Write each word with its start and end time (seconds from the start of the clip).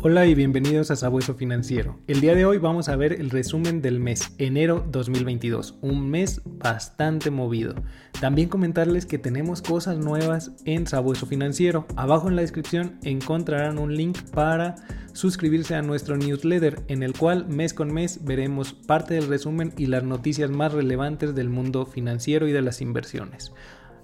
Hola 0.00 0.26
y 0.26 0.36
bienvenidos 0.36 0.92
a 0.92 0.96
Sabueso 0.96 1.34
Financiero. 1.34 1.98
El 2.06 2.20
día 2.20 2.36
de 2.36 2.44
hoy 2.44 2.58
vamos 2.58 2.88
a 2.88 2.94
ver 2.94 3.14
el 3.14 3.30
resumen 3.30 3.82
del 3.82 3.98
mes, 3.98 4.32
enero 4.38 4.86
2022, 4.88 5.76
un 5.80 6.08
mes 6.08 6.40
bastante 6.44 7.32
movido. 7.32 7.74
También 8.20 8.48
comentarles 8.48 9.06
que 9.06 9.18
tenemos 9.18 9.60
cosas 9.60 9.98
nuevas 9.98 10.52
en 10.66 10.86
Sabueso 10.86 11.26
Financiero. 11.26 11.84
Abajo 11.96 12.28
en 12.28 12.36
la 12.36 12.42
descripción 12.42 13.00
encontrarán 13.02 13.80
un 13.80 13.96
link 13.96 14.16
para 14.32 14.76
suscribirse 15.14 15.74
a 15.74 15.82
nuestro 15.82 16.16
newsletter 16.16 16.80
en 16.86 17.02
el 17.02 17.12
cual 17.12 17.48
mes 17.48 17.74
con 17.74 17.92
mes 17.92 18.24
veremos 18.24 18.74
parte 18.74 19.14
del 19.14 19.26
resumen 19.26 19.72
y 19.76 19.86
las 19.86 20.04
noticias 20.04 20.48
más 20.48 20.72
relevantes 20.72 21.34
del 21.34 21.48
mundo 21.48 21.86
financiero 21.86 22.46
y 22.46 22.52
de 22.52 22.62
las 22.62 22.80
inversiones. 22.80 23.52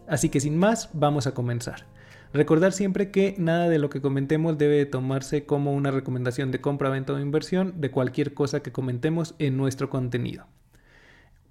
Así 0.09 0.29
que 0.29 0.41
sin 0.41 0.59
más, 0.59 0.91
vamos 0.93 1.29
a 1.29 1.35
comenzar. 1.35 1.87
Recordar 2.35 2.73
siempre 2.73 3.13
que 3.13 3.37
nada 3.39 3.69
de 3.69 3.79
lo 3.79 3.91
que 3.91 4.01
comentemos 4.01 4.59
debe 4.59 4.85
tomarse 4.87 5.47
como 5.47 5.73
una 5.73 5.93
recomendación 5.93 6.51
de 6.51 6.61
compra, 6.61 6.91
venta 6.91 7.13
o 7.13 7.21
inversión 7.21 7.81
de 7.81 7.93
cualquier 7.93 8.35
cosa 8.35 8.61
que 8.61 8.73
comentemos 8.73 9.37
en 9.39 9.57
nuestro 9.57 9.89
contenido. 9.89 10.45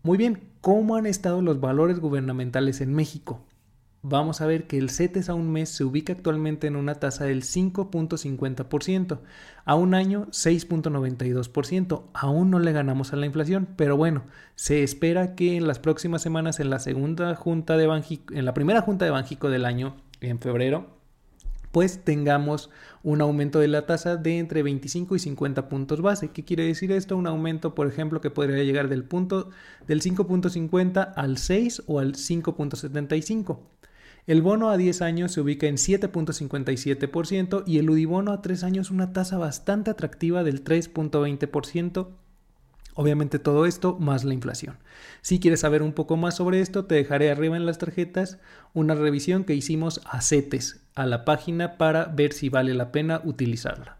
Muy 0.02 0.18
bien, 0.18 0.50
¿cómo 0.60 0.98
han 0.98 1.06
estado 1.06 1.42
los 1.42 1.62
valores 1.62 2.02
gubernamentales 2.02 2.82
en 2.82 2.94
México? 2.94 3.40
Vamos 4.02 4.42
a 4.42 4.46
ver 4.46 4.68
que 4.68 4.78
el 4.78 4.90
CETES 4.90 5.30
a 5.30 5.36
un 5.36 5.54
mes 5.54 5.70
se 5.70 5.86
ubica 5.86 6.12
actualmente 6.12 6.68
en 6.68 6.76
una 6.76 6.96
tasa 6.96 7.24
del 7.24 7.44
5.50%, 7.44 9.20
a 9.64 9.76
un 9.76 9.94
año 9.94 10.26
6.92%. 10.32 12.04
Aún 12.14 12.52
no 12.52 12.60
le 12.60 12.74
ganamos 12.74 13.14
a 13.14 13.16
la 13.16 13.26
inflación, 13.26 13.70
pero 13.78 13.96
bueno, 13.96 14.24
se 14.56 14.84
espera 14.84 15.34
que 15.36 15.56
en 15.56 15.66
las 15.66 15.80
próximas 15.80 16.22
semanas 16.22 16.60
en 16.60 16.70
la 16.70 16.80
segunda 16.80 17.34
junta 17.36 17.78
de 17.78 17.86
en 18.32 18.44
la 18.44 18.54
primera 18.54 18.82
junta 18.82 19.06
de 19.06 19.12
Banjico 19.12 19.50
del 19.50 19.64
año 19.64 19.96
en 20.30 20.40
febrero, 20.40 20.88
pues 21.72 22.04
tengamos 22.04 22.70
un 23.02 23.22
aumento 23.22 23.60
de 23.60 23.68
la 23.68 23.88
tasa 23.88 24.16
de 24.16 24.38
entre 24.38 24.62
25 24.62 25.16
y 25.16 25.20
50 25.20 25.70
puntos 25.70 26.02
base. 26.02 26.30
¿Qué 26.30 26.46
quiere 26.46 26.66
decir 26.66 26.92
esto? 26.92 27.18
Un 27.18 27.26
aumento, 27.26 27.74
por 27.74 27.88
ejemplo, 27.88 28.22
que 28.22 28.30
podría 28.30 28.64
llegar 28.64 28.90
del 28.90 29.04
punto 29.04 29.50
del 29.88 30.02
5.50 30.02 31.14
al 31.16 31.38
6 31.40 31.84
o 31.88 32.00
al 32.00 32.14
5.75. 32.14 33.60
El 34.26 34.42
bono 34.42 34.70
a 34.70 34.78
10 34.78 35.02
años 35.02 35.32
se 35.34 35.42
ubica 35.42 35.68
en 35.68 35.76
7.57% 35.76 37.64
y 37.66 37.80
el 37.80 37.90
UDIBONO 37.90 38.32
a 38.32 38.42
3 38.42 38.64
años 38.64 38.92
una 38.92 39.12
tasa 39.12 39.38
bastante 39.38 39.92
atractiva 39.92 40.44
del 40.44 40.64
3.20% 40.64 42.08
Obviamente 42.96 43.40
todo 43.40 43.66
esto 43.66 43.98
más 44.00 44.24
la 44.24 44.34
inflación. 44.34 44.78
Si 45.22 45.40
quieres 45.40 45.62
saber 45.62 45.82
un 45.82 45.94
poco 45.94 46.18
más 46.18 46.36
sobre 46.36 46.62
esto, 46.62 46.86
te 46.86 46.96
dejaré 46.96 47.32
arriba 47.32 47.58
en 47.58 47.66
las 47.66 47.80
tarjetas 47.80 48.40
una 48.74 48.96
revisión 48.96 49.44
que 49.44 49.56
hicimos 49.56 50.02
a 50.06 50.22
CETES, 50.22 50.82
a 50.96 51.06
la 51.06 51.26
página 51.26 51.78
para 51.78 52.06
ver 52.06 52.34
si 52.34 52.50
vale 52.50 52.74
la 52.74 52.92
pena 52.92 53.22
utilizarla. 53.24 53.98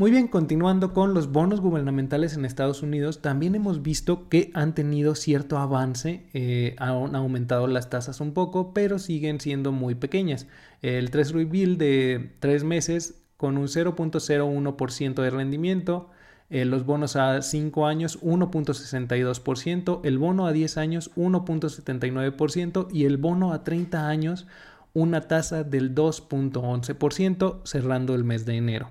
Muy 0.00 0.10
bien, 0.10 0.28
continuando 0.28 0.94
con 0.94 1.12
los 1.12 1.30
bonos 1.30 1.60
gubernamentales 1.60 2.34
en 2.34 2.46
Estados 2.46 2.82
Unidos, 2.82 3.20
también 3.20 3.54
hemos 3.54 3.82
visto 3.82 4.30
que 4.30 4.50
han 4.54 4.74
tenido 4.74 5.14
cierto 5.14 5.58
avance, 5.58 6.26
eh, 6.32 6.74
han 6.78 7.14
aumentado 7.14 7.66
las 7.66 7.90
tasas 7.90 8.20
un 8.22 8.32
poco, 8.32 8.72
pero 8.72 8.98
siguen 8.98 9.40
siendo 9.40 9.72
muy 9.72 9.94
pequeñas. 9.94 10.46
El 10.80 11.10
Treasury 11.10 11.44
Bill 11.44 11.76
de 11.76 12.32
tres 12.40 12.64
meses 12.64 13.20
con 13.36 13.58
un 13.58 13.68
0.01% 13.68 15.22
de 15.22 15.30
rendimiento, 15.30 16.08
eh, 16.50 16.64
los 16.64 16.84
bonos 16.84 17.16
a 17.16 17.42
5 17.42 17.86
años 17.86 18.20
1.62%, 18.22 20.00
el 20.02 20.18
bono 20.18 20.46
a 20.46 20.52
10 20.52 20.76
años 20.78 21.10
1.79% 21.16 22.88
y 22.92 23.04
el 23.04 23.16
bono 23.16 23.52
a 23.52 23.62
30 23.64 24.08
años 24.08 24.46
una 24.92 25.22
tasa 25.22 25.62
del 25.62 25.94
2.11% 25.94 27.60
cerrando 27.64 28.14
el 28.14 28.24
mes 28.24 28.46
de 28.46 28.56
enero. 28.56 28.90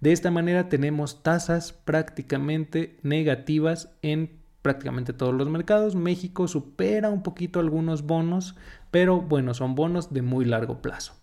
De 0.00 0.12
esta 0.12 0.30
manera 0.30 0.68
tenemos 0.68 1.22
tasas 1.22 1.72
prácticamente 1.72 2.98
negativas 3.02 3.90
en 4.02 4.30
prácticamente 4.62 5.12
todos 5.12 5.34
los 5.34 5.48
mercados. 5.48 5.94
México 5.94 6.48
supera 6.48 7.10
un 7.10 7.22
poquito 7.22 7.60
algunos 7.60 8.02
bonos, 8.06 8.56
pero 8.90 9.20
bueno, 9.20 9.52
son 9.52 9.74
bonos 9.74 10.12
de 10.12 10.22
muy 10.22 10.46
largo 10.46 10.80
plazo. 10.80 11.14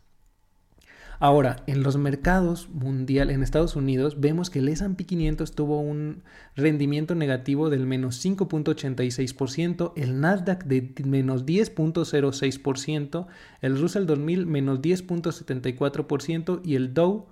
Ahora, 1.23 1.57
en 1.67 1.83
los 1.83 1.97
mercados 1.97 2.67
mundial, 2.71 3.29
en 3.29 3.43
Estados 3.43 3.75
Unidos, 3.75 4.19
vemos 4.19 4.49
que 4.49 4.57
el 4.57 4.69
S&P 4.69 5.03
500 5.03 5.51
tuvo 5.51 5.79
un 5.79 6.23
rendimiento 6.55 7.13
negativo 7.13 7.69
del 7.69 7.85
menos 7.85 8.25
5.86%, 8.25 9.93
el 9.97 10.19
Nasdaq 10.19 10.63
de 10.63 10.91
menos 11.05 11.45
10.06%, 11.45 13.27
el 13.61 13.79
Russell 13.79 14.07
2000 14.07 14.47
menos 14.47 14.81
10.74% 14.81 16.61
y 16.63 16.73
el 16.73 16.95
Dow 16.95 17.27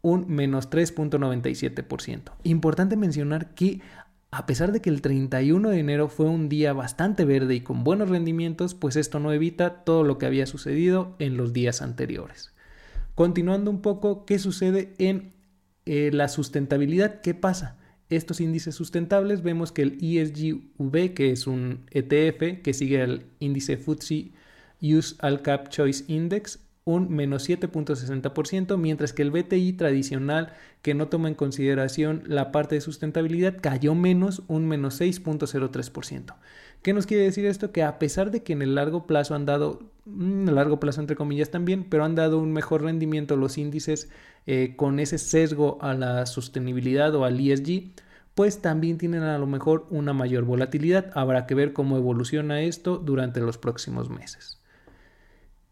un 0.00 0.26
menos 0.26 0.70
3.97%. 0.70 2.32
Importante 2.42 2.96
mencionar 2.96 3.54
que 3.54 3.82
a 4.30 4.46
pesar 4.46 4.72
de 4.72 4.80
que 4.80 4.88
el 4.88 5.02
31 5.02 5.68
de 5.68 5.78
enero 5.78 6.08
fue 6.08 6.24
un 6.24 6.48
día 6.48 6.72
bastante 6.72 7.26
verde 7.26 7.54
y 7.54 7.60
con 7.60 7.84
buenos 7.84 8.08
rendimientos, 8.08 8.74
pues 8.74 8.96
esto 8.96 9.20
no 9.20 9.30
evita 9.30 9.84
todo 9.84 10.04
lo 10.04 10.16
que 10.16 10.24
había 10.24 10.46
sucedido 10.46 11.16
en 11.18 11.36
los 11.36 11.52
días 11.52 11.82
anteriores. 11.82 12.53
Continuando 13.14 13.70
un 13.70 13.80
poco, 13.80 14.26
¿qué 14.26 14.38
sucede 14.38 14.94
en 14.98 15.32
eh, 15.86 16.10
la 16.12 16.28
sustentabilidad? 16.28 17.20
¿Qué 17.20 17.34
pasa? 17.34 17.78
Estos 18.08 18.40
índices 18.40 18.74
sustentables 18.74 19.42
vemos 19.42 19.70
que 19.72 19.82
el 19.82 19.98
ESGV, 20.00 21.14
que 21.14 21.30
es 21.30 21.46
un 21.46 21.86
ETF 21.90 22.62
que 22.62 22.74
sigue 22.74 23.02
el 23.02 23.26
índice 23.38 23.76
FTSE 23.76 24.32
Use 24.82 25.14
All 25.20 25.42
Cap 25.42 25.68
Choice 25.68 26.04
Index, 26.08 26.58
un 26.84 27.10
menos 27.10 27.48
7.60%, 27.48 28.76
mientras 28.76 29.12
que 29.12 29.22
el 29.22 29.30
BTI 29.30 29.72
tradicional, 29.72 30.52
que 30.82 30.94
no 30.94 31.08
toma 31.08 31.28
en 31.28 31.34
consideración 31.34 32.22
la 32.26 32.52
parte 32.52 32.74
de 32.74 32.82
sustentabilidad, 32.82 33.56
cayó 33.60 33.94
menos, 33.94 34.42
un 34.48 34.66
menos 34.66 35.00
6.03%. 35.00 36.34
¿Qué 36.82 36.92
nos 36.92 37.06
quiere 37.06 37.24
decir 37.24 37.46
esto? 37.46 37.72
Que 37.72 37.82
a 37.82 37.98
pesar 37.98 38.30
de 38.30 38.42
que 38.42 38.52
en 38.52 38.60
el 38.60 38.74
largo 38.74 39.06
plazo 39.06 39.34
han 39.34 39.46
dado, 39.46 39.80
en 40.06 40.44
mm, 40.44 40.48
largo 40.50 40.78
plazo 40.78 41.00
entre 41.00 41.16
comillas 41.16 41.50
también, 41.50 41.84
pero 41.84 42.04
han 42.04 42.14
dado 42.14 42.38
un 42.38 42.52
mejor 42.52 42.82
rendimiento 42.82 43.36
los 43.36 43.56
índices 43.56 44.10
eh, 44.46 44.74
con 44.76 45.00
ese 45.00 45.16
sesgo 45.16 45.78
a 45.80 45.94
la 45.94 46.26
sostenibilidad 46.26 47.14
o 47.14 47.24
al 47.24 47.40
ESG, 47.40 47.92
pues 48.34 48.60
también 48.60 48.98
tienen 48.98 49.22
a 49.22 49.38
lo 49.38 49.46
mejor 49.46 49.86
una 49.88 50.12
mayor 50.12 50.44
volatilidad. 50.44 51.10
Habrá 51.14 51.46
que 51.46 51.54
ver 51.54 51.72
cómo 51.72 51.96
evoluciona 51.96 52.60
esto 52.60 52.98
durante 52.98 53.40
los 53.40 53.56
próximos 53.56 54.10
meses. 54.10 54.60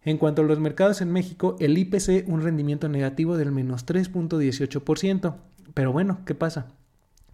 En 0.05 0.19
cuanto 0.19 0.43
a 0.43 0.45
los 0.45 0.59
mercados 0.59 1.01
en 1.01 1.13
México, 1.13 1.57
el 1.61 1.79
IPC 1.79 2.29
un 2.29 2.43
rendimiento 2.43 2.89
negativo 2.89 3.37
del 3.37 3.53
menos 3.53 3.87
3.18%. 3.87 5.37
Pero 5.75 5.93
bueno, 5.93 6.21
¿qué 6.27 6.35
pasa? 6.35 6.67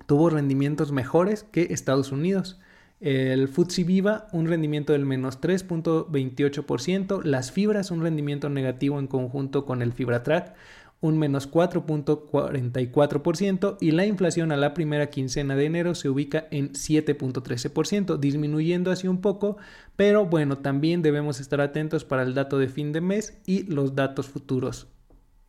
Tuvo 0.06 0.28
rendimientos 0.30 0.92
mejores 0.92 1.44
que 1.44 1.68
Estados 1.70 2.12
Unidos. 2.12 2.60
El 3.00 3.48
FTSE 3.48 3.84
Viva 3.84 4.26
un 4.32 4.48
rendimiento 4.48 4.92
del 4.92 5.06
menos 5.06 5.40
3.28%. 5.40 7.22
Las 7.22 7.52
fibras 7.52 7.90
un 7.90 8.02
rendimiento 8.02 8.50
negativo 8.50 8.98
en 8.98 9.06
conjunto 9.06 9.64
con 9.64 9.80
el 9.80 9.92
FibraTrack 9.92 10.54
un 11.00 11.18
menos 11.18 11.50
4.44% 11.50 13.78
y 13.80 13.92
la 13.92 14.04
inflación 14.04 14.52
a 14.52 14.56
la 14.56 14.74
primera 14.74 15.08
quincena 15.10 15.54
de 15.54 15.66
enero 15.66 15.94
se 15.94 16.08
ubica 16.08 16.48
en 16.50 16.72
7.13%, 16.72 18.18
disminuyendo 18.18 18.90
así 18.90 19.06
un 19.06 19.20
poco, 19.20 19.58
pero 19.96 20.26
bueno, 20.26 20.58
también 20.58 21.02
debemos 21.02 21.38
estar 21.40 21.60
atentos 21.60 22.04
para 22.04 22.22
el 22.22 22.34
dato 22.34 22.58
de 22.58 22.66
fin 22.68 22.92
de 22.92 23.00
mes 23.00 23.40
y 23.46 23.62
los 23.64 23.94
datos 23.94 24.26
futuros. 24.28 24.88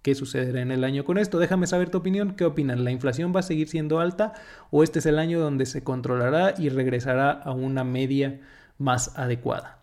¿Qué 0.01 0.15
sucederá 0.15 0.61
en 0.61 0.71
el 0.71 0.85
año 0.85 1.03
con 1.03 1.17
esto? 1.17 1.39
Déjame 1.39 1.67
saber 1.67 1.89
tu 1.89 1.97
opinión. 1.97 2.35
¿Qué 2.35 2.45
opinan? 2.45 2.85
¿La 2.85 2.91
inflación 2.91 3.33
va 3.35 3.41
a 3.41 3.43
seguir 3.43 3.67
siendo 3.67 3.99
alta 3.99 4.31
o 4.71 4.81
este 4.83 4.99
es 4.99 5.05
el 5.05 5.19
año 5.19 5.41
donde 5.41 5.66
se 5.66 5.83
controlará 5.83 6.53
y 6.57 6.69
regresará 6.69 7.31
a 7.31 7.51
una 7.51 7.83
media 7.83 8.39
más 8.77 9.17
adecuada? 9.17 9.79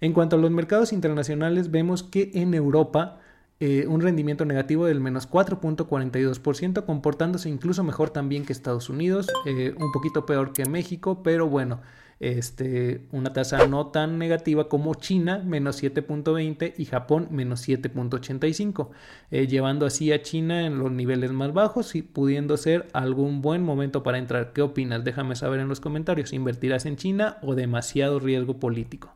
En 0.00 0.14
cuanto 0.14 0.36
a 0.36 0.38
los 0.38 0.50
mercados 0.50 0.94
internacionales, 0.94 1.70
vemos 1.70 2.02
que 2.02 2.30
en 2.34 2.54
Europa 2.54 3.20
eh, 3.60 3.86
un 3.88 4.00
rendimiento 4.00 4.44
negativo 4.44 4.86
del 4.86 5.00
menos 5.00 5.28
4.42%, 5.28 6.84
comportándose 6.84 7.48
incluso 7.48 7.82
mejor 7.82 8.10
también 8.10 8.44
que 8.44 8.52
Estados 8.52 8.88
Unidos, 8.88 9.26
eh, 9.46 9.74
un 9.78 9.90
poquito 9.90 10.26
peor 10.26 10.52
que 10.52 10.64
México, 10.66 11.22
pero 11.24 11.48
bueno, 11.48 11.80
este, 12.20 13.06
una 13.12 13.32
tasa 13.32 13.66
no 13.66 13.88
tan 13.88 14.18
negativa 14.18 14.68
como 14.68 14.94
China, 14.94 15.42
menos 15.44 15.82
7.20 15.82 16.74
y 16.76 16.84
Japón, 16.84 17.28
menos 17.30 17.68
7.85, 17.68 18.90
eh, 19.30 19.46
llevando 19.46 19.86
así 19.86 20.12
a 20.12 20.22
China 20.22 20.66
en 20.66 20.78
los 20.78 20.90
niveles 20.90 21.32
más 21.32 21.52
bajos 21.52 21.94
y 21.94 22.02
pudiendo 22.02 22.56
ser 22.56 22.88
algún 22.92 23.40
buen 23.40 23.62
momento 23.62 24.02
para 24.02 24.18
entrar. 24.18 24.52
¿Qué 24.52 24.62
opinas? 24.62 25.04
Déjame 25.04 25.36
saber 25.36 25.60
en 25.60 25.68
los 25.68 25.80
comentarios. 25.80 26.32
¿Invertirás 26.32 26.86
en 26.86 26.96
China 26.96 27.38
o 27.42 27.54
demasiado 27.54 28.18
riesgo 28.18 28.58
político? 28.58 29.14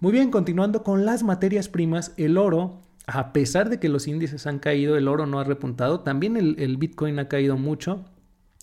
Muy 0.00 0.12
bien, 0.12 0.30
continuando 0.30 0.82
con 0.82 1.06
las 1.06 1.22
materias 1.22 1.68
primas, 1.68 2.12
el 2.18 2.36
oro 2.36 2.83
a 3.06 3.32
pesar 3.32 3.68
de 3.68 3.78
que 3.78 3.88
los 3.88 4.08
índices 4.08 4.46
han 4.46 4.58
caído, 4.58 4.96
el 4.96 5.08
oro 5.08 5.26
no 5.26 5.38
ha 5.38 5.44
repuntado. 5.44 6.00
También 6.00 6.36
el, 6.36 6.76
Bitcoin 6.76 7.18
ha 7.18 7.28
caído 7.28 7.56
mucho. 7.56 8.04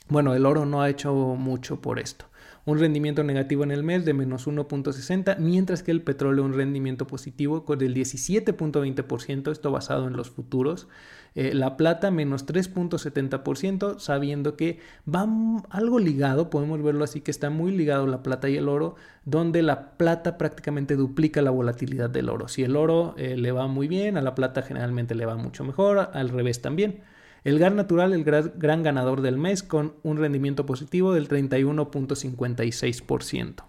Bueno, 0.08 0.34
el 0.34 0.46
oro 0.46 0.66
no 0.66 0.82
ha 0.82 0.90
hecho 0.90 1.14
mucho 1.14 1.82
por 1.82 2.00
esto. 2.00 2.26
Un 2.66 2.80
rendimiento 2.80 3.24
negativo 3.24 3.64
en 3.64 3.72
el 3.72 3.84
mes 3.84 4.06
de 4.06 4.14
menos 4.14 4.48
1.60, 4.48 5.38
mientras 5.38 5.84
que 5.84 5.92
el 5.92 6.02
petróleo 6.02 6.44
un 6.44 6.54
rendimiento 6.54 7.08
positivo 7.08 7.66
con 7.66 7.82
el 7.82 7.96
17.20%, 7.96 9.52
esto 9.52 9.72
basado 9.72 10.08
en 10.08 10.14
los 10.14 10.30
futuros. 10.30 10.88
Eh, 11.34 11.54
la 11.54 11.78
plata 11.78 12.12
menos 12.12 12.46
3.70%, 12.46 14.00
sabiendo 14.00 14.58
que 14.58 14.80
va 15.08 15.28
algo 15.70 15.98
ligado, 15.98 16.50
podemos 16.50 16.84
verlo 16.84 17.06
así, 17.06 17.22
que 17.22 17.32
está 17.32 17.50
muy 17.50 17.72
ligado 17.72 18.06
la 18.06 18.22
plata 18.22 18.50
y 18.50 18.58
el 18.58 18.68
oro, 18.68 18.96
donde 19.24 19.62
la 19.62 19.92
plata 19.98 20.38
prácticamente 20.38 20.98
duplica 20.98 21.42
la 21.42 21.52
volatilidad 21.52 22.10
del 22.10 22.30
oro. 22.30 22.50
Si 22.50 22.64
el 22.64 22.76
oro 22.76 23.16
eh, 23.18 23.38
le 23.38 23.52
va 23.54 23.68
muy 23.68 23.88
bien, 23.88 24.18
a 24.18 24.22
la 24.22 24.36
plata 24.36 24.62
generalmente 24.62 25.16
le 25.16 25.26
va 25.26 25.36
mucho 25.36 25.64
mejor, 25.64 26.10
al 26.14 26.30
revés 26.30 26.62
también. 26.62 27.02
El 27.44 27.58
gas 27.58 27.74
natural, 27.74 28.14
el 28.14 28.24
gran 28.24 28.84
ganador 28.84 29.22
del 29.22 29.38
mes, 29.38 29.64
con 29.64 29.96
un 30.04 30.18
rendimiento 30.18 30.68
positivo 30.68 31.12
del 31.14 31.28
31.56%. 31.28 33.64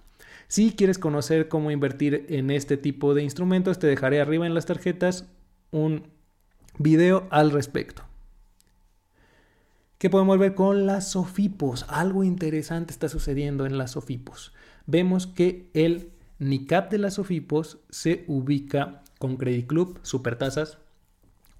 Si 0.48 0.72
quieres 0.72 0.98
conocer 0.98 1.48
cómo 1.48 1.70
invertir 1.70 2.26
en 2.28 2.50
este 2.50 2.76
tipo 2.76 3.14
de 3.14 3.22
instrumentos, 3.22 3.78
te 3.78 3.86
dejaré 3.86 4.20
arriba 4.20 4.46
en 4.46 4.52
las 4.52 4.66
tarjetas 4.66 5.26
un 5.70 6.02
video 6.78 7.26
al 7.30 7.50
respecto. 7.50 8.02
¿Qué 9.96 10.10
podemos 10.10 10.38
ver 10.38 10.54
con 10.54 10.84
las 10.84 11.10
SOFIPOS? 11.12 11.86
Algo 11.88 12.24
interesante 12.24 12.92
está 12.92 13.08
sucediendo 13.08 13.64
en 13.64 13.78
las 13.78 13.92
SOFIPOS. 13.92 14.52
Vemos 14.84 15.26
que 15.26 15.70
el 15.72 16.10
NICAP 16.40 16.90
de 16.90 16.98
las 16.98 17.14
SOFIPOS 17.14 17.78
se 17.88 18.24
ubica 18.26 19.02
con 19.18 19.36
Credit 19.36 19.66
Club, 19.66 19.98
supertasas, 20.02 20.76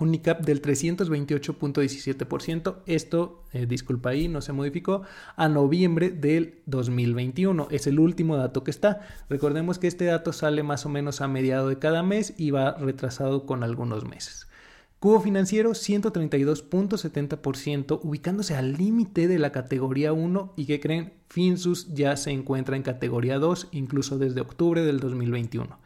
un 0.03 0.11
NICAP 0.11 0.45
del 0.45 0.61
328.17%. 0.61 2.83
Esto, 2.87 3.45
eh, 3.53 3.67
disculpa 3.67 4.11
ahí, 4.11 4.29
no 4.29 4.43
se 4.43 4.53
modificó 4.53 5.03
a 5.37 5.49
noviembre 5.49 6.11
del 6.11 6.61
2021. 6.67 7.69
Es 7.71 7.87
el 7.87 7.99
último 7.99 8.37
dato 8.37 8.63
que 8.65 8.71
está. 8.71 9.01
Recordemos 9.31 9.79
que 9.79 9.87
este 9.87 10.05
dato 10.05 10.33
sale 10.33 10.63
más 10.63 10.87
o 10.87 10.89
menos 10.89 11.21
a 11.21 11.29
mediado 11.29 11.69
de 11.69 11.79
cada 11.79 12.03
mes 12.03 12.35
y 12.37 12.51
va 12.51 12.75
retrasado 12.75 13.47
con 13.47 13.63
algunos 13.63 14.05
meses. 14.05 14.49
Cubo 15.03 15.21
financiero 15.21 15.71
132.70%, 15.71 18.01
ubicándose 18.05 18.55
al 18.55 18.75
límite 18.75 19.27
de 19.27 19.41
la 19.41 19.51
categoría 19.51 20.13
1 20.13 20.53
y 20.57 20.67
que 20.67 20.79
creen, 20.79 21.15
Finsus 21.29 21.93
ya 21.93 22.17
se 22.17 22.31
encuentra 22.31 22.77
en 22.77 22.85
categoría 22.85 23.41
2, 23.41 23.67
incluso 23.73 24.19
desde 24.19 24.43
octubre 24.43 24.83
del 24.83 25.01
2021. 25.01 25.77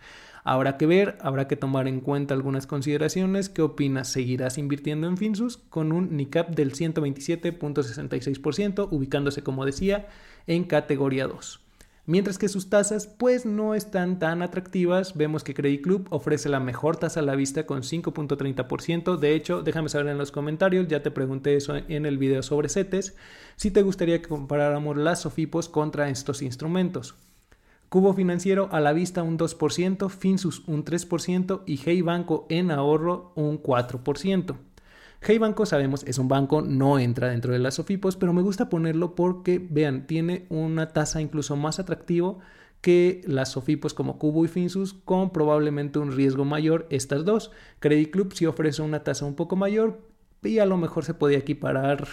Habrá 0.49 0.77
que 0.77 0.87
ver, 0.87 1.19
habrá 1.23 1.49
que 1.49 1.57
tomar 1.57 1.89
en 1.89 2.01
cuenta 2.01 2.33
algunas 2.33 2.69
consideraciones. 2.69 3.49
¿Qué 3.49 3.63
opinas? 3.63 4.07
¿Seguirás 4.07 4.59
invirtiendo 4.59 5.09
en 5.09 5.17
Finsus 5.17 5.57
con 5.57 5.91
un 5.91 6.17
NICAP 6.17 6.55
del 6.55 6.73
127.66%, 6.73 8.87
ubicándose, 8.89 9.43
como 9.43 9.65
decía, 9.65 10.07
en 10.47 10.63
categoría 10.63 11.27
2? 11.27 11.59
Mientras 12.05 12.39
que 12.39 12.47
sus 12.47 12.71
tasas 12.71 13.09
pues 13.09 13.45
no 13.45 13.75
están 13.75 14.21
tan 14.21 14.41
atractivas, 14.41 15.17
vemos 15.17 15.43
que 15.43 15.53
Credit 15.53 15.83
Club 15.83 16.07
ofrece 16.11 16.49
la 16.49 16.61
mejor 16.61 16.97
tasa 16.97 17.19
a 17.19 17.25
la 17.25 17.35
vista 17.35 17.67
con 17.67 17.83
5.30%. 17.83 19.17
De 19.17 19.35
hecho, 19.35 19.63
déjame 19.63 19.89
saber 19.89 20.07
en 20.07 20.19
los 20.19 20.31
comentarios, 20.31 20.87
ya 20.87 21.03
te 21.03 21.11
pregunté 21.11 21.57
eso 21.57 21.75
en 21.75 22.07
el 22.07 22.19
video 22.19 22.45
sobre 22.45 22.69
CETES, 22.69 23.17
si 23.57 23.73
te 23.73 23.83
gustaría 23.83 24.23
que 24.23 24.29
comparáramos 24.29 24.97
las 24.97 25.23
SOFIPOS 25.23 25.69
contra 25.69 26.09
estos 26.09 26.41
instrumentos. 26.41 27.17
Cubo 27.89 28.15
financiero 28.15 28.69
a 28.73 28.81
la 28.81 28.93
vista 28.93 29.23
un 29.23 29.39
2%, 29.39 30.11
Finsus 30.11 30.67
un 30.67 30.85
3% 30.85 31.63
y 31.67 31.81
Hey 31.85 32.03
Banco 32.03 32.47
en 32.49 32.71
ahorro 32.71 33.33
un 33.37 33.63
4%. 33.63 34.57
Hey 35.23 35.39
Banco, 35.39 35.67
sabemos, 35.67 36.05
es 36.05 36.19
un 36.19 36.29
banco, 36.29 36.63
no 36.63 36.99
entra 36.99 37.29
dentro 37.29 37.53
de 37.53 37.59
las 37.59 37.75
SOFIPOS, 37.75 38.17
pero 38.17 38.33
me 38.33 38.43
gusta 38.43 38.69
ponerlo 38.69 39.15
porque, 39.15 39.59
vean, 39.59 40.07
tiene 40.07 40.47
una 40.51 40.89
tasa 40.93 41.21
incluso 41.21 41.57
más 41.57 41.79
atractivo 41.79 42.39
que 42.81 43.23
las 43.27 43.53
SOFIPOS 43.53 43.95
como 43.95 44.19
Cubo 44.19 44.45
y 44.45 44.49
Finsus 44.49 44.95
con 44.95 45.31
probablemente 45.31 45.99
un 45.99 46.13
riesgo 46.13 46.45
mayor 46.45 46.87
estas 46.91 47.25
dos. 47.25 47.51
Credit 47.79 48.11
Club 48.11 48.35
sí 48.35 48.47
ofrece 48.47 48.83
una 48.83 49.05
tasa 49.05 49.25
un 49.25 49.35
poco 49.35 49.57
mayor 49.57 50.01
y 50.43 50.59
a 50.59 50.67
lo 50.67 50.77
mejor 50.77 51.05
se 51.05 51.15
puede 51.15 51.37
equiparar 51.37 52.07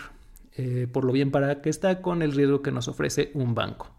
eh, 0.55 0.87
por 0.91 1.03
lo 1.03 1.11
bien 1.11 1.31
para 1.31 1.61
que 1.61 1.69
está 1.69 2.01
con 2.01 2.21
el 2.21 2.31
riesgo 2.31 2.61
que 2.61 2.71
nos 2.71 2.87
ofrece 2.87 3.31
un 3.33 3.53
banco. 3.53 3.89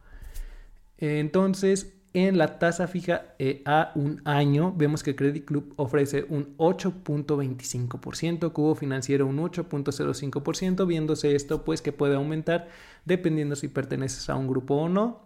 Entonces, 0.99 1.95
en 2.15 2.39
la 2.39 2.61
tasa 2.61 2.87
fija 2.87 3.35
eh, 3.41 3.61
a 3.67 3.91
un 3.97 4.23
año, 4.25 4.73
vemos 4.77 5.03
que 5.03 5.17
Credit 5.17 5.45
Club 5.45 5.75
ofrece 5.77 6.25
un 6.29 6.57
8.25%, 6.59 8.53
Cubo 8.53 8.77
Financiero 8.77 9.27
un 9.27 9.39
8.05%, 9.39 10.87
viéndose 10.87 11.35
esto 11.35 11.65
pues 11.65 11.83
que 11.83 11.91
puede 11.91 12.15
aumentar 12.15 12.69
dependiendo 13.05 13.57
si 13.57 13.67
perteneces 13.67 14.31
a 14.31 14.37
un 14.37 14.47
grupo 14.47 14.77
o 14.77 14.89
no. 14.89 15.25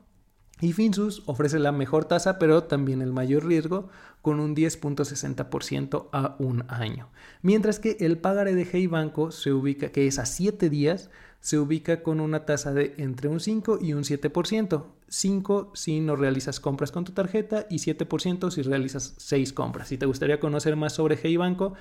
Y 0.61 0.73
Finsus 0.73 1.23
ofrece 1.27 1.59
la 1.59 1.73
mejor 1.73 2.07
tasa, 2.07 2.39
pero 2.39 2.65
también 2.65 3.03
el 3.03 3.13
mayor 3.13 3.47
riesgo, 3.47 3.91
con 4.23 4.41
un 4.41 4.57
10.60% 4.57 6.09
a 6.11 6.37
un 6.41 6.65
año. 6.69 7.11
Mientras 7.43 7.79
que 7.79 7.99
el 8.01 8.19
pagaré 8.19 8.55
de 8.55 8.67
Hey 8.71 8.87
Banco 8.89 9.31
se 9.31 9.53
ubica, 9.53 9.91
que 9.91 10.07
es 10.07 10.19
a 10.19 10.27
7 10.27 10.69
días, 10.69 11.11
se 11.41 11.59
ubica 11.59 12.03
con 12.03 12.21
una 12.21 12.45
tasa 12.45 12.73
de 12.73 12.95
entre 12.99 13.29
un 13.29 13.41
5 13.41 13.79
y 13.81 13.93
un 13.93 14.03
7%. 14.03 14.85
5 15.09 15.73
si 15.75 16.01
no 16.01 16.17
realizas 16.17 16.61
compras 16.61 16.93
con 16.93 17.05
tu 17.05 17.13
tarjeta 17.13 17.67
y 17.71 17.77
7% 17.77 18.51
si 18.51 18.63
realizas 18.63 19.15
6 19.19 19.53
compras. 19.53 19.89
Si 19.89 19.99
te 19.99 20.07
gustaría 20.07 20.41
conocer 20.41 20.77
más 20.77 20.95
sobre 20.95 21.19
Hey 21.23 21.37
Banco, 21.37 21.75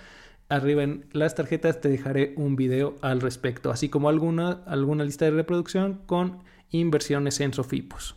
arriba 0.49 0.83
en 0.83 1.05
las 1.11 1.35
tarjetas 1.35 1.81
te 1.81 1.89
dejaré 1.89 2.33
un 2.37 2.55
video 2.55 2.95
al 3.01 3.19
respecto, 3.19 3.71
así 3.71 3.89
como 3.89 4.09
alguna, 4.09 4.63
alguna 4.65 5.03
lista 5.03 5.25
de 5.25 5.31
reproducción 5.31 6.01
con 6.05 6.39
inversiones 6.69 7.39
en 7.39 7.53
Sofipos. 7.53 8.15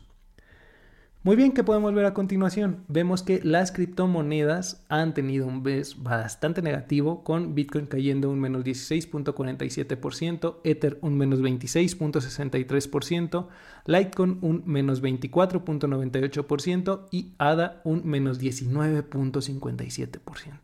Muy 1.22 1.36
bien, 1.36 1.52
¿qué 1.52 1.62
podemos 1.62 1.92
ver 1.92 2.06
a 2.06 2.14
continuación? 2.14 2.82
Vemos 2.88 3.22
que 3.22 3.42
las 3.44 3.72
criptomonedas 3.72 4.82
han 4.88 5.12
tenido 5.12 5.46
un 5.46 5.62
mes 5.62 6.02
bastante 6.02 6.62
negativo, 6.62 7.24
con 7.24 7.54
Bitcoin 7.54 7.84
cayendo 7.84 8.30
un 8.30 8.40
menos 8.40 8.64
16.47%, 8.64 10.60
Ether 10.64 10.98
un 11.02 11.18
menos 11.18 11.42
26.63%, 11.42 13.48
Litecoin 13.84 14.38
un 14.40 14.62
menos 14.64 15.02
24.98% 15.02 17.08
y 17.10 17.34
ADA 17.36 17.82
un 17.84 18.06
menos 18.06 18.40
19.57%. 18.40 20.54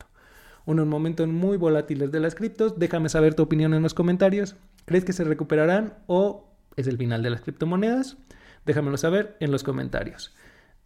Unos 0.65 0.87
momentos 0.87 1.29
muy 1.29 1.59
volátiles 1.59 2.11
de 2.11 2.21
las 2.21 2.35
criptos. 2.35 2.79
Déjame 2.79 3.11
saber 3.11 3.35
tu 3.35 3.43
opinión 3.43 3.75
en 3.75 3.83
los 3.83 3.93
comentarios. 3.93 4.57
¿Crees 4.87 5.05
que 5.05 5.13
se 5.13 5.25
recuperarán 5.25 5.99
o 6.07 6.49
es 6.77 6.87
el 6.87 6.97
final 6.97 7.23
de 7.23 7.29
las 7.29 7.43
criptomonedas? 7.43 8.17
Déjamelo 8.65 8.97
saber 8.97 9.37
en 9.39 9.53
los 9.53 9.63
comentarios. 9.63 10.35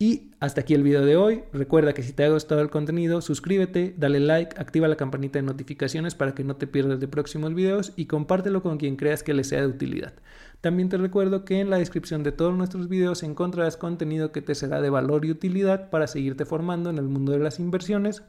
Y 0.02 0.30
hasta 0.40 0.62
aquí 0.62 0.72
el 0.72 0.82
video 0.82 1.04
de 1.04 1.16
hoy. 1.16 1.42
Recuerda 1.52 1.92
que 1.92 2.02
si 2.02 2.14
te 2.14 2.24
ha 2.24 2.30
gustado 2.30 2.62
el 2.62 2.70
contenido, 2.70 3.20
suscríbete, 3.20 3.94
dale 3.98 4.18
like, 4.18 4.58
activa 4.58 4.88
la 4.88 4.96
campanita 4.96 5.38
de 5.38 5.42
notificaciones 5.42 6.14
para 6.14 6.34
que 6.34 6.42
no 6.42 6.56
te 6.56 6.66
pierdas 6.66 7.00
de 7.00 7.06
próximos 7.06 7.52
videos 7.52 7.92
y 7.96 8.06
compártelo 8.06 8.62
con 8.62 8.78
quien 8.78 8.96
creas 8.96 9.22
que 9.22 9.34
le 9.34 9.44
sea 9.44 9.60
de 9.60 9.66
utilidad. 9.66 10.14
También 10.62 10.88
te 10.88 10.96
recuerdo 10.96 11.44
que 11.44 11.60
en 11.60 11.68
la 11.68 11.76
descripción 11.76 12.22
de 12.22 12.32
todos 12.32 12.56
nuestros 12.56 12.88
videos 12.88 13.22
encontrarás 13.22 13.76
contenido 13.76 14.32
que 14.32 14.40
te 14.40 14.54
será 14.54 14.80
de 14.80 14.88
valor 14.88 15.26
y 15.26 15.32
utilidad 15.32 15.90
para 15.90 16.06
seguirte 16.06 16.46
formando 16.46 16.88
en 16.88 16.96
el 16.96 17.04
mundo 17.04 17.32
de 17.32 17.40
las 17.40 17.60
inversiones 17.60 18.22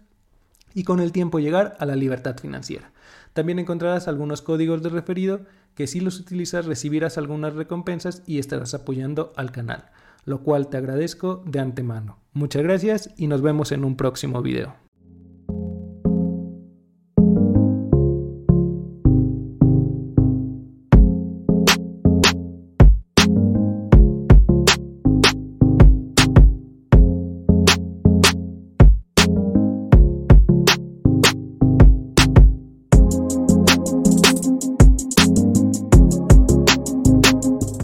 y 0.74 0.84
con 0.84 1.00
el 1.00 1.14
tiempo 1.14 1.40
llegar 1.40 1.78
a 1.80 1.86
la 1.86 1.96
libertad 1.96 2.38
financiera. 2.38 2.92
También 3.32 3.60
encontrarás 3.60 4.10
algunos 4.10 4.42
códigos 4.42 4.84
de 4.84 4.90
referido 4.90 5.40
que 5.76 5.88
si 5.88 6.02
los 6.02 6.20
utilizas 6.20 6.66
recibirás 6.66 7.18
algunas 7.18 7.54
recompensas 7.54 8.24
y 8.28 8.40
estarás 8.40 8.74
apoyando 8.74 9.32
al 9.38 9.54
canal 9.54 9.86
lo 10.24 10.44
cual 10.44 10.70
te 10.70 10.78
agradezco 10.78 11.44
de 11.46 11.60
antemano. 11.60 12.20
Muchas 12.34 12.64
gracias 12.64 13.10
y 13.18 13.28
nos 13.28 13.42
vemos 13.42 13.72
en 13.72 13.84
un 13.84 13.98
próximo 13.98 14.42
video. 14.42 14.76